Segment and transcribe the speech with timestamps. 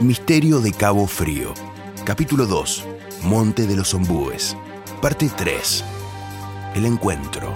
[0.00, 1.54] Misterio de Cabo Frío.
[2.04, 2.84] Capítulo 2.
[3.22, 4.56] Monte de los Ombúes.
[5.00, 5.84] Parte 3.
[6.74, 7.54] El encuentro.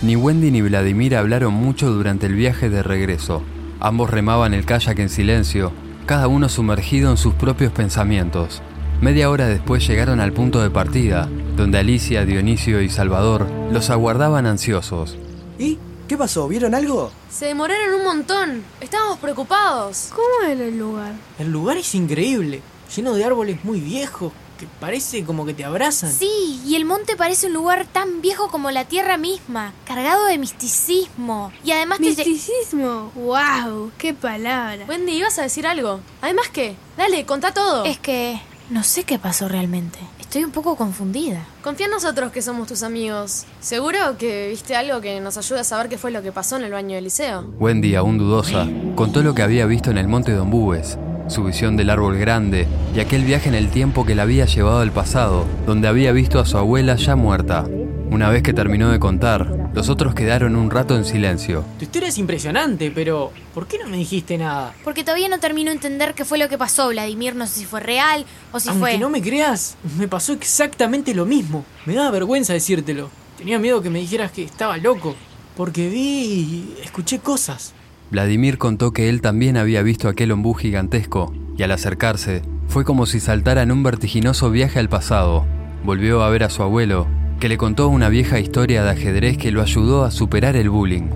[0.00, 3.42] Ni Wendy ni Vladimir hablaron mucho durante el viaje de regreso.
[3.78, 5.70] Ambos remaban el kayak en silencio,
[6.06, 8.62] cada uno sumergido en sus propios pensamientos.
[9.02, 14.46] Media hora después llegaron al punto de partida, donde Alicia, Dionisio y Salvador los aguardaban
[14.46, 15.18] ansiosos.
[15.58, 15.78] ¿Y
[16.08, 16.48] qué pasó?
[16.48, 17.12] ¿Vieron algo?
[17.30, 18.64] Se demoraron un montón.
[18.80, 20.08] Estábamos preocupados.
[20.10, 21.12] ¿Cómo era el lugar?
[21.38, 22.62] El lugar es increíble,
[22.96, 26.10] lleno de árboles muy viejos, que parece como que te abrazan.
[26.10, 30.38] Sí, y el monte parece un lugar tan viejo como la tierra misma, cargado de
[30.38, 31.52] misticismo.
[31.62, 32.04] Y además te...
[32.04, 33.12] Misticismo.
[33.14, 33.92] ¡Wow!
[33.98, 34.86] ¡Qué palabra!
[34.88, 36.00] Wendy, ibas a decir algo.
[36.22, 36.74] Además, ¿qué?
[36.96, 37.84] Dale, contá todo.
[37.84, 39.98] Es que no sé qué pasó realmente.
[40.20, 41.46] Estoy un poco confundida.
[41.62, 43.46] Confía en nosotros que somos tus amigos.
[43.60, 46.64] Seguro que viste algo que nos ayuda a saber qué fue lo que pasó en
[46.64, 47.46] el baño del liceo.
[47.58, 51.76] Wendy, aún dudosa, contó lo que había visto en el monte de Ombúes, su visión
[51.76, 55.46] del árbol grande y aquel viaje en el tiempo que la había llevado al pasado,
[55.66, 57.64] donde había visto a su abuela ya muerta.
[58.10, 61.64] Una vez que terminó de contar, los otros quedaron un rato en silencio.
[61.78, 64.74] Tu historia es impresionante, pero ¿por qué no me dijiste nada?
[64.82, 67.36] Porque todavía no termino de entender qué fue lo que pasó, Vladimir.
[67.36, 68.98] No sé si fue real o si Aunque fue...
[68.98, 71.64] no me creas, me pasó exactamente lo mismo.
[71.86, 73.08] Me daba vergüenza decírtelo.
[73.36, 75.14] Tenía miedo que me dijeras que estaba loco,
[75.56, 77.72] porque vi y escuché cosas.
[78.10, 83.06] Vladimir contó que él también había visto aquel ombú gigantesco, y al acercarse, fue como
[83.06, 85.46] si saltara en un vertiginoso viaje al pasado.
[85.84, 87.06] Volvió a ver a su abuelo,
[87.38, 91.08] que le contó una vieja historia de ajedrez que lo ayudó a superar el bullying.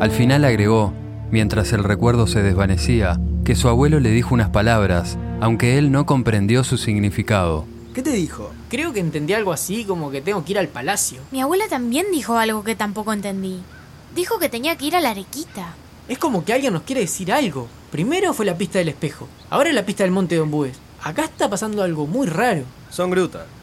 [0.00, 0.92] Al final agregó,
[1.30, 6.06] mientras el recuerdo se desvanecía, que su abuelo le dijo unas palabras, aunque él no
[6.06, 7.64] comprendió su significado.
[7.94, 8.52] ¿Qué te dijo?
[8.68, 11.20] Creo que entendí algo así como que tengo que ir al palacio.
[11.32, 13.60] Mi abuela también dijo algo que tampoco entendí.
[14.14, 15.74] Dijo que tenía que ir a la arequita.
[16.06, 17.66] Es como que alguien nos quiere decir algo.
[17.90, 20.78] Primero fue la pista del espejo, ahora la pista del monte de Ombúes.
[21.02, 22.62] Acá está pasando algo muy raro.
[22.90, 23.55] Son grutas.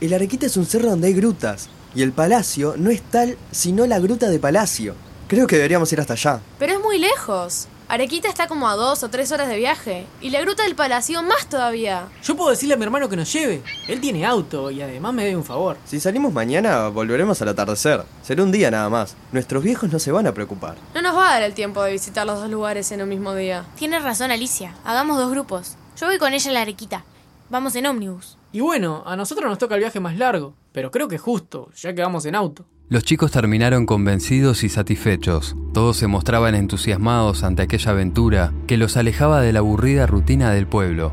[0.00, 1.68] El Arequita es un cerro donde hay grutas.
[1.92, 4.94] Y el palacio no es tal sino la gruta de palacio.
[5.26, 6.40] Creo que deberíamos ir hasta allá.
[6.58, 7.66] Pero es muy lejos.
[7.88, 10.06] Arequita está como a dos o tres horas de viaje.
[10.20, 12.06] Y la gruta del palacio más todavía.
[12.22, 13.62] Yo puedo decirle a mi hermano que nos lleve.
[13.88, 15.78] Él tiene auto y además me debe un favor.
[15.84, 18.04] Si salimos mañana, volveremos al atardecer.
[18.22, 19.16] Será un día nada más.
[19.32, 20.76] Nuestros viejos no se van a preocupar.
[20.94, 23.34] No nos va a dar el tiempo de visitar los dos lugares en un mismo
[23.34, 23.64] día.
[23.76, 24.74] Tienes razón, Alicia.
[24.84, 25.76] Hagamos dos grupos.
[25.98, 27.04] Yo voy con ella a la arequita.
[27.50, 28.36] Vamos en ómnibus.
[28.52, 31.70] Y bueno, a nosotros nos toca el viaje más largo, pero creo que es justo,
[31.74, 32.66] ya que vamos en auto.
[32.90, 35.56] Los chicos terminaron convencidos y satisfechos.
[35.72, 40.66] Todos se mostraban entusiasmados ante aquella aventura que los alejaba de la aburrida rutina del
[40.66, 41.12] pueblo.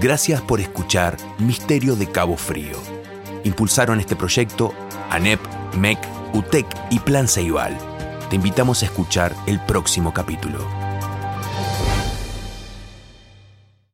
[0.00, 2.76] Gracias por escuchar Misterio de Cabo Frío.
[3.44, 4.72] Impulsaron este proyecto
[5.10, 5.40] ANEP,
[5.76, 5.98] MEC,
[6.34, 7.76] UTEC y Plan Ceibal.
[8.28, 10.79] Te invitamos a escuchar el próximo capítulo.